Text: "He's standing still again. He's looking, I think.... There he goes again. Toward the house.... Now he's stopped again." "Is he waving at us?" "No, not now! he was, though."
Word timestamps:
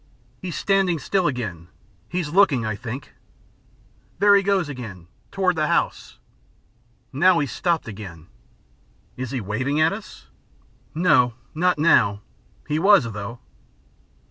"He's 0.41 0.55
standing 0.55 0.97
still 0.97 1.27
again. 1.27 1.67
He's 2.09 2.29
looking, 2.29 2.65
I 2.65 2.75
think.... 2.75 3.13
There 4.17 4.33
he 4.35 4.41
goes 4.41 4.67
again. 4.67 5.05
Toward 5.29 5.55
the 5.55 5.67
house.... 5.67 6.17
Now 7.13 7.37
he's 7.37 7.51
stopped 7.51 7.87
again." 7.87 8.25
"Is 9.15 9.29
he 9.29 9.39
waving 9.41 9.79
at 9.79 9.93
us?" 9.93 10.25
"No, 10.95 11.35
not 11.53 11.77
now! 11.77 12.21
he 12.67 12.79
was, 12.79 13.03
though." 13.11 13.41